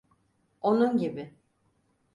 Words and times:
Onun 0.61 0.97
gibi. 0.97 1.33